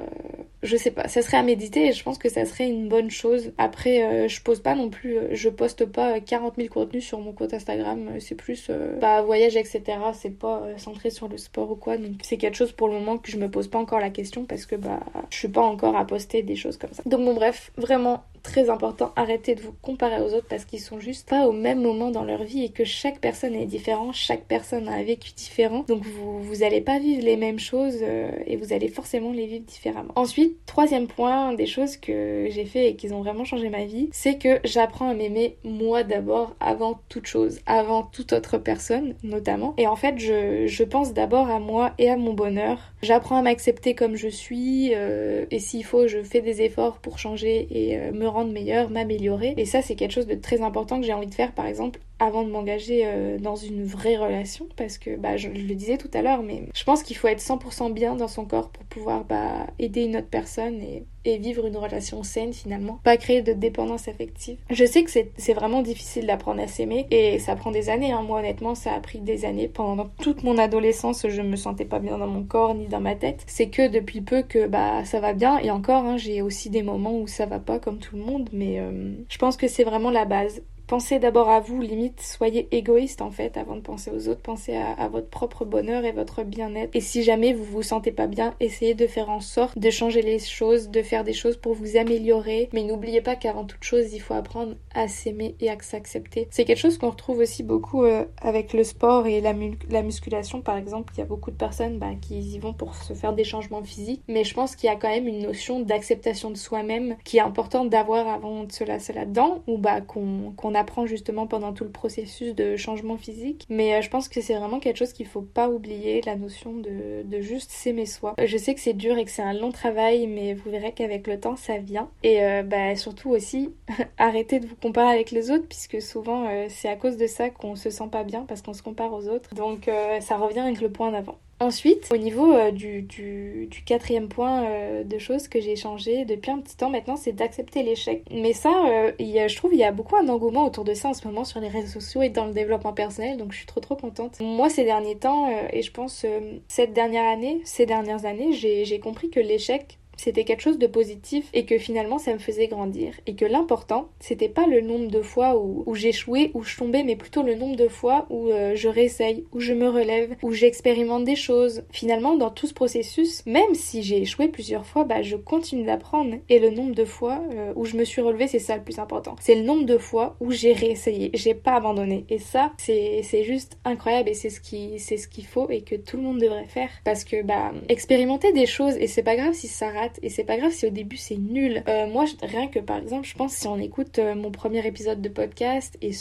[0.62, 3.10] je sais pas, ça serait à méditer et je pense que ça serait une bonne
[3.10, 3.52] chose.
[3.58, 7.54] Après, je pose pas non plus, je poste pas 40 000 contenus sur mon compte
[7.54, 8.68] Instagram, c'est plus
[9.00, 9.82] bah, voyage, etc.
[10.14, 13.18] C'est pas centré sur le sport ou quoi, donc c'est quelque chose pour le moment
[13.18, 14.98] que je me pose pas encore la question parce que bah
[15.30, 17.04] je suis pas encore à poster des choses comme ça.
[17.06, 21.00] Donc bon bref, vraiment très important, arrêtez de vous comparer aux autres parce qu'ils sont
[21.00, 24.44] juste pas au même moment dans leur vie et que chaque personne est différente, chaque
[24.44, 25.84] personne a un vécu différent.
[25.88, 29.46] Donc vous, vous allez pas vivre les mêmes choses euh, et vous allez forcément les
[29.46, 30.12] vivre différemment.
[30.16, 34.08] Ensuite, troisième point, des choses que j'ai fait et qui ont vraiment changé ma vie,
[34.12, 39.74] c'est que j'apprends à m'aimer moi d'abord avant toute chose, avant toute autre personne notamment.
[39.76, 42.78] Et en fait, je, je pense d'abord à moi et à mon bonheur.
[43.00, 47.18] J'apprends à m'accepter comme je suis euh, et s'il faut, je fais des efforts pour
[47.18, 49.54] changer et euh, me rendre meilleure, m'améliorer.
[49.56, 52.00] Et ça, c'est quelque chose de très important que j'ai envie de faire, par exemple,
[52.18, 56.10] avant de m'engager euh, dans une vraie relation parce que bah, je, le disais tout
[56.14, 59.24] à l'heure mais je pense qu'il faut être 100% bien dans son corps pour pouvoir
[59.24, 61.04] bah, aider une autre personne et,
[61.38, 63.00] vivre une relation saine finalement.
[63.04, 64.56] Pas créer de dépendance affective.
[64.70, 68.22] Je sais que c'est vraiment difficile d'apprendre à s'aimer et ça prend des années hein.
[68.22, 69.68] moi honnêtement ça a pris des années.
[69.68, 73.14] Pendant toute mon adolescence je me sentais pas bien dans mon corps ni dans ma
[73.14, 73.44] tête.
[73.46, 75.58] C'est que depuis peu que bah ça va bien.
[75.58, 78.48] Et encore hein, j'ai aussi des moments où ça va pas comme tout le monde
[78.54, 82.66] mais euh, je pense que c'est vraiment la base pensez d'abord à vous, limite, soyez
[82.72, 86.42] égoïste en fait avant de penser aux autres, pensez à, votre propre bonheur et votre
[86.42, 86.96] bien-être.
[86.96, 90.22] Et si jamais vous vous sentez pas bien, essayez de faire en sorte de changer
[90.22, 92.70] les choses, de faire des choses pour vous améliorer.
[92.72, 96.48] Mais n'oubliez pas qu'avant toute chose, il faut apprendre à s'aimer et à s'accepter.
[96.50, 99.54] C'est quelque chose qu'on retrouve aussi beaucoup euh, avec le sport et la,
[99.90, 101.12] la, musculation par exemple.
[101.16, 103.82] Il y a beaucoup de personnes bah, qui y vont pour se faire des changements
[103.82, 107.36] physiques, mais je pense qu'il y a quand même une notion d'acceptation de soi-même qui
[107.36, 111.84] est importante d'avoir avant de se lancer là-dedans ou bah, qu'on apprend justement pendant tout
[111.84, 113.66] le processus de changement physique.
[113.68, 116.72] Mais euh, je pense que c'est vraiment quelque chose qu'il faut pas oublier, la notion
[116.74, 118.34] de, de juste s'aimer soi.
[118.42, 121.26] Je sais que c'est dur et que c'est un long travail, mais vous verrez qu'avec
[121.26, 122.10] le temps ça vient.
[122.22, 123.70] Et euh, bah, surtout aussi,
[124.18, 127.50] arrêtez de vous comparer avec les autres, puisque souvent euh, c'est à cause de ça
[127.50, 129.54] qu'on se sent pas bien, parce qu'on se compare aux autres.
[129.54, 131.38] Donc ça revient avec le point d'avant.
[131.60, 136.58] Ensuite, au niveau euh, du, quatrième point euh, de choses que j'ai changé depuis un
[136.58, 138.22] petit temps maintenant, c'est d'accepter l'échec.
[138.30, 141.14] Mais ça, euh, je trouve il y a beaucoup un engouement autour de ça en
[141.14, 143.80] ce moment sur les réseaux sociaux et dans le développement personnel, donc je suis trop
[143.80, 144.38] trop contente.
[144.40, 146.24] Moi, ces derniers temps, et je pense
[146.68, 151.48] cette dernière année, ces dernières années, j'ai compris que l'échec c'était quelque chose de positif
[151.54, 153.14] et que finalement ça me faisait grandir.
[153.26, 157.04] Et que l'important, c'était pas le nombre de fois où, où j'échouais, où je tombais,
[157.04, 160.52] mais plutôt le nombre de fois où euh, je réessaye, où je me relève, où
[160.52, 161.84] j'expérimente des choses.
[161.90, 166.36] Finalement, dans tout ce processus, même si j'ai échoué plusieurs fois, bah je continue d'apprendre.
[166.48, 168.98] Et le nombre de fois euh, où je me suis relevée, c'est ça le plus
[168.98, 169.36] important.
[169.40, 172.24] C'est le nombre de fois où j'ai réessayé, j'ai pas abandonné.
[172.28, 175.94] Et ça, c'est juste incroyable et c'est ce qui c'est ce qu'il faut et que
[175.94, 179.54] tout le monde devrait faire parce que bah expérimenter des choses et c'est pas grave
[179.54, 181.82] si ça rate et c'est pas grave si au début c'est nul.
[181.88, 185.20] Euh, moi, rien que par exemple, je pense si on écoute euh, mon premier épisode
[185.20, 186.12] de podcast et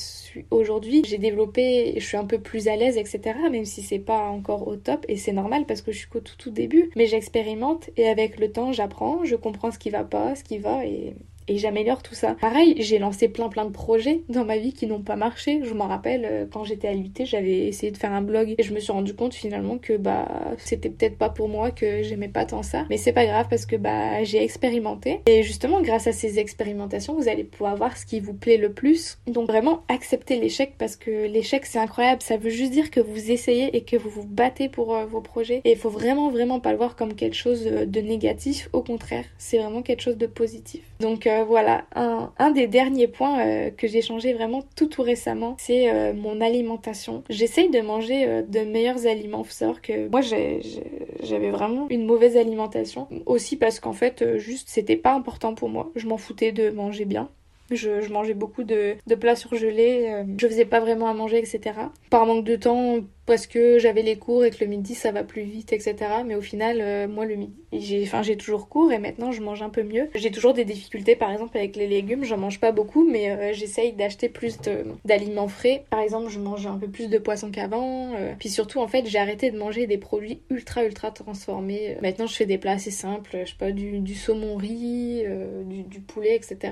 [0.51, 3.21] aujourd'hui j'ai développé, je suis un peu plus à l'aise, etc.
[3.51, 6.19] Même si c'est pas encore au top et c'est normal parce que je suis qu'au
[6.19, 10.03] tout tout début, mais j'expérimente et avec le temps j'apprends, je comprends ce qui va
[10.03, 11.15] pas, ce qui va et
[11.47, 12.35] et j'améliore tout ça.
[12.39, 15.61] Pareil, j'ai lancé plein plein de projets dans ma vie qui n'ont pas marché.
[15.63, 18.63] Je m'en rappelle euh, quand j'étais à l'UT, j'avais essayé de faire un blog et
[18.63, 22.27] je me suis rendu compte finalement que bah c'était peut-être pas pour moi, que j'aimais
[22.27, 22.85] pas tant ça.
[22.89, 27.15] Mais c'est pas grave parce que bah j'ai expérimenté et justement grâce à ces expérimentations,
[27.15, 29.17] vous allez pouvoir voir ce qui vous plaît le plus.
[29.27, 33.31] Donc vraiment accepter l'échec parce que l'échec c'est incroyable, ça veut juste dire que vous
[33.31, 36.59] essayez et que vous vous battez pour euh, vos projets et il faut vraiment vraiment
[36.59, 40.17] pas le voir comme quelque chose euh, de négatif, au contraire, c'est vraiment quelque chose
[40.17, 40.81] de positif.
[40.99, 45.55] Donc euh, voilà, un, des derniers points euh, que j'ai changé vraiment tout tout récemment,
[45.59, 47.23] c'est euh, mon alimentation.
[47.29, 49.43] J'essaye de manger de meilleurs aliments.
[49.43, 53.07] Faut que moi j'avais vraiment une mauvaise alimentation.
[53.25, 55.91] Aussi parce qu'en fait, juste c'était pas important pour moi.
[55.95, 57.29] Je m'en foutais de manger bien.
[57.69, 61.73] Je, mangeais beaucoup de, de plats surgelés, je faisais pas vraiment à manger, etc.
[62.09, 65.23] Par manque de temps, parce que j'avais les cours et que le midi ça va
[65.23, 65.95] plus vite, etc.
[66.25, 69.41] Mais au final, euh, moi le midi, j'ai, enfin j'ai toujours cours et maintenant je
[69.41, 70.09] mange un peu mieux.
[70.15, 73.53] J'ai toujours des difficultés, par exemple avec les légumes, j'en mange pas beaucoup, mais euh,
[73.53, 74.57] j'essaye d'acheter plus
[75.03, 75.83] d'aliments frais.
[75.89, 78.13] Par exemple, je mange un peu plus de poisson qu'avant.
[78.15, 78.33] Euh.
[78.39, 81.97] Puis surtout, en fait, j'ai arrêté de manger des produits ultra ultra transformés.
[82.01, 85.23] Maintenant, je fais des plats assez simples, je sais pas du, du saumon riz,
[85.65, 86.71] du, poulet, etc.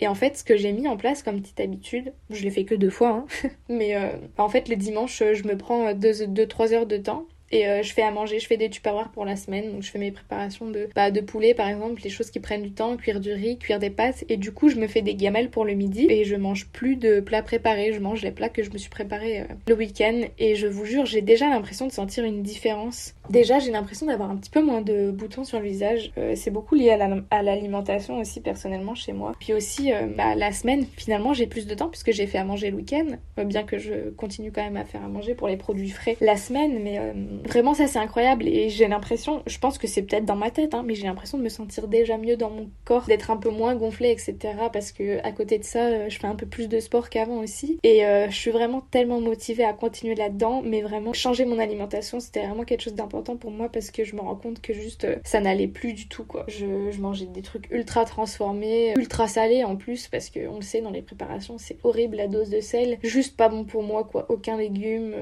[0.00, 2.64] Et en fait, ce que j'ai mis en place comme petite habitude, je l'ai fait
[2.64, 3.94] que deux fois, hein, mais
[4.38, 8.02] en fait, les dimanches, je me prends 2-3 heures de temps et euh, je fais
[8.02, 9.72] à manger, je fais des tupperwares pour la semaine.
[9.72, 12.62] Donc je fais mes préparations de, bah, de poulet par exemple, les choses qui prennent
[12.62, 14.24] du temps, cuire du riz, cuire des pâtes.
[14.30, 16.96] Et du coup, je me fais des gamelles pour le midi et je mange plus
[16.96, 17.92] de plats préparés.
[17.92, 20.22] Je mange les plats que je me suis préparés euh, le week-end.
[20.38, 23.14] Et je vous jure, j'ai déjà l'impression de sentir une différence.
[23.28, 26.10] Déjà, j'ai l'impression d'avoir un petit peu moins de boutons sur le visage.
[26.16, 26.90] Euh, c'est beaucoup lié
[27.30, 29.34] à l'alimentation aussi personnellement chez moi.
[29.38, 32.70] Puis aussi, bah, la semaine, finalement, j'ai plus de temps puisque j'ai fait à manger
[32.70, 33.06] le week-end.
[33.44, 36.36] bien que je continue quand même à faire à manger pour les produits frais la
[36.36, 36.98] semaine, mais
[37.44, 40.74] Vraiment, ça c'est incroyable et j'ai l'impression, je pense que c'est peut-être dans ma tête,
[40.74, 43.50] hein, mais j'ai l'impression de me sentir déjà mieux dans mon corps, d'être un peu
[43.50, 44.36] moins gonflée, etc.
[44.72, 47.38] Parce que à côté de ça, euh, je fais un peu plus de sport qu'avant
[47.42, 50.62] aussi et euh, je suis vraiment tellement motivée à continuer là-dedans.
[50.64, 54.14] Mais vraiment, changer mon alimentation, c'était vraiment quelque chose d'important pour moi parce que je
[54.14, 56.44] me rends compte que juste euh, ça n'allait plus du tout quoi.
[56.48, 60.80] Je, mangeais des trucs ultra transformés, ultra salés en plus parce que on le sait
[60.80, 64.26] dans les préparations, c'est horrible la dose de sel, juste pas bon pour moi quoi.
[64.28, 65.14] Aucun légume.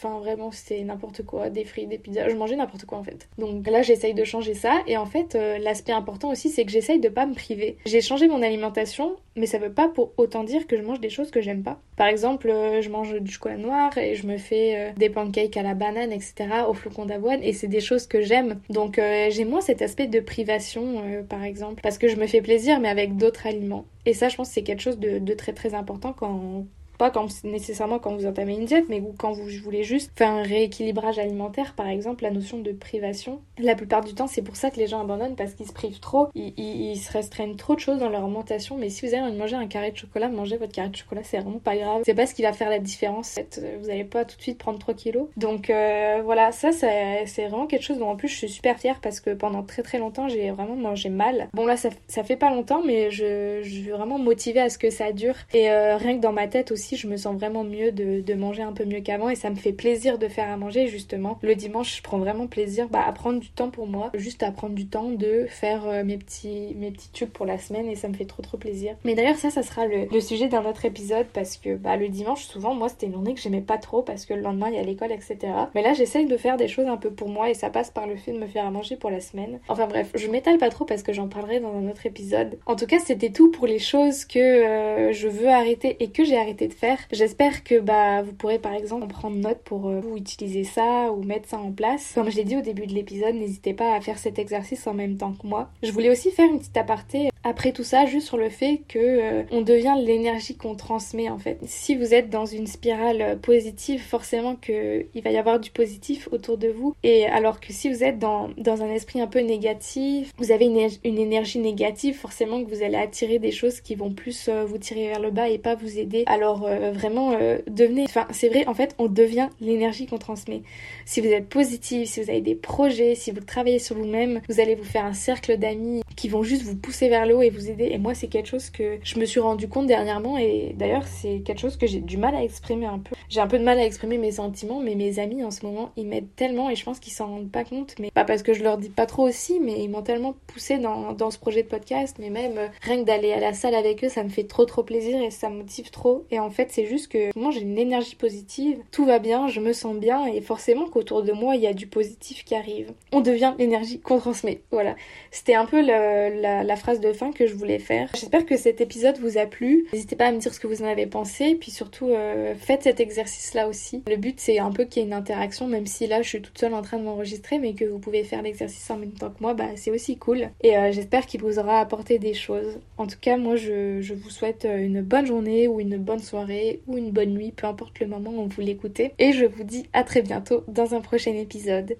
[0.00, 2.28] Enfin, vraiment, c'était n'importe quoi, des frites, des pizzas.
[2.28, 3.28] Je mangeais n'importe quoi en fait.
[3.36, 4.80] Donc là, j'essaye de changer ça.
[4.86, 7.78] Et en fait, euh, l'aspect important aussi, c'est que j'essaye de pas me priver.
[7.84, 11.10] J'ai changé mon alimentation, mais ça veut pas pour autant dire que je mange des
[11.10, 11.80] choses que j'aime pas.
[11.96, 15.56] Par exemple, euh, je mange du chocolat noir et je me fais euh, des pancakes
[15.56, 17.42] à la banane, etc., au flocon d'avoine.
[17.42, 18.60] Et c'est des choses que j'aime.
[18.70, 22.78] Donc j'ai moins cet aspect de privation, par exemple, parce que je me fais plaisir,
[22.78, 23.84] mais avec d'autres aliments.
[24.06, 26.66] Et ça, je pense c'est quelque chose de très très important quand,
[26.98, 27.12] pas
[27.44, 31.74] nécessairement quand vous entamez une diète, mais quand vous voulez juste faire un rééquilibrage alimentaire,
[31.74, 33.40] par exemple, la notion de privation.
[33.58, 36.00] La plupart du temps, c'est pour ça que les gens abandonnent parce qu'ils se privent
[36.00, 38.76] trop, ils, se restreignent trop de choses dans leur alimentation.
[38.76, 40.96] Mais si vous avez envie de manger un carré de chocolat, mangez votre carré de
[40.96, 42.02] chocolat, c'est vraiment pas grave.
[42.04, 43.38] C'est pas ce qui va faire la différence.
[43.80, 45.28] Vous allez pas tout de suite prendre 3 kilos.
[45.36, 49.00] Donc euh, voilà, ça, c'est vraiment quelque chose dont en plus je suis super fière
[49.00, 51.48] parce que pendant très très longtemps, j'ai vraiment mangé mal.
[51.52, 54.78] Bon là, ça, ça fait pas longtemps, mais je, je suis vraiment motivée à ce
[54.78, 55.34] que ça dure.
[55.54, 58.62] Et euh, rien que dans ma tête aussi, je me sens vraiment mieux de, manger
[58.62, 61.38] un peu mieux qu'avant et ça me fait plaisir de faire à manger justement.
[61.42, 64.52] Le dimanche, je prends vraiment plaisir bah, à prendre du temps pour moi, juste à
[64.52, 67.96] prendre du temps de faire euh, mes, petits, mes petits tubes pour la semaine et
[67.96, 68.94] ça me fait trop trop plaisir.
[69.04, 72.44] Mais d'ailleurs, ça, ça sera le, sujet d'un autre épisode parce que bah, le dimanche,
[72.44, 74.78] souvent, moi, c'était une journée que j'aimais pas trop parce que le lendemain, il y
[74.78, 75.38] a l'école, etc.
[75.74, 78.06] Mais là, j'essaye de faire des choses un peu pour moi et ça passe par
[78.06, 79.58] le fait de me faire à manger pour la semaine.
[79.68, 82.58] Enfin bref, je m'étale pas trop parce que j'en parlerai dans un autre épisode.
[82.66, 86.24] En tout cas, c'était tout pour les choses que euh, je veux arrêter et que
[86.24, 86.74] j'ai arrêté de
[87.10, 91.12] J'espère que bah vous pourrez par exemple en prendre note pour euh, vous utiliser ça
[91.12, 92.12] ou mettre ça en place.
[92.14, 94.94] Comme je l'ai dit au début de l'épisode, n'hésitez pas à faire cet exercice en
[94.94, 95.70] même temps que moi.
[95.82, 98.98] Je voulais aussi faire une petite aparté après tout ça juste sur le fait que
[98.98, 101.58] euh, on devient l'énergie qu'on transmet en fait.
[101.64, 105.70] Si vous êtes dans une spirale euh, positive, forcément que il va y avoir du
[105.70, 109.26] positif autour de vous et alors que si vous êtes dans, dans un esprit un
[109.26, 113.80] peu négatif, vous avez une, une énergie négative, forcément que vous allez attirer des choses
[113.80, 116.24] qui vont plus euh, vous tirer vers le bas et pas vous aider.
[116.26, 117.32] Alors vraiment
[117.66, 120.62] devenez enfin c'est vrai en fait, on devient l'énergie qu'on transmet.
[121.04, 124.60] Si vous êtes positif, si vous avez des projets, si vous travaillez sur vous-même, vous
[124.60, 127.88] allez vous faire un cercle d'amis qui vont juste vous pousser vers et vous aider.
[127.90, 131.40] Et moi, c'est quelque chose que je me suis rendu compte dernièrement et d'ailleurs, c'est
[131.40, 133.14] quelque chose que j'ai du mal à exprimer un peu.
[133.28, 135.90] J'ai un peu de mal à exprimer mes sentiments, mais mes amis en ce moment,
[135.96, 137.94] ils m'aident tellement et je pense qu'ils s'en rendent pas compte.
[137.98, 140.78] Mais pas parce que je leur dis pas trop aussi, mais ils m'ont tellement poussé
[140.78, 142.16] dans, dans ce projet de podcast.
[142.18, 144.64] Mais même euh, rien que d'aller à la salle avec eux, ça me fait trop
[144.64, 146.24] trop plaisir et ça me motive trop.
[146.30, 149.60] Et en fait, c'est juste que moi, j'ai une énergie positive, tout va bien, je
[149.60, 152.92] me sens bien et forcément qu'autour de moi, il y a du positif qui arrive.
[153.12, 154.62] On devient l'énergie qu'on transmet.
[154.70, 154.96] Voilà.
[155.30, 158.10] C'était un peu la, la phrase de que je voulais faire.
[158.14, 159.86] J'espère que cet épisode vous a plu.
[159.92, 162.84] N'hésitez pas à me dire ce que vous en avez pensé, puis surtout euh, faites
[162.84, 164.02] cet exercice-là aussi.
[164.08, 166.42] Le but c'est un peu qu'il y ait une interaction, même si là je suis
[166.42, 169.30] toute seule en train de m'enregistrer, mais que vous pouvez faire l'exercice en même temps
[169.30, 170.50] que moi, bah c'est aussi cool.
[170.62, 172.78] Et euh, j'espère qu'il vous aura apporté des choses.
[172.96, 176.20] En tout cas, moi je, je vous souhaite euh, une bonne journée ou une bonne
[176.20, 179.12] soirée ou une bonne nuit, peu importe le moment où vous l'écoutez.
[179.18, 181.96] Et je vous dis à très bientôt dans un prochain épisode.